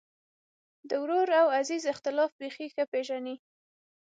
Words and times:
د 0.89 0.91
ورور 1.01 1.29
او 1.41 1.47
عزیز 1.59 1.83
اختلاف 1.93 2.31
بېخي 2.39 2.67
ښه 2.73 2.83
پېژني. 2.91 3.35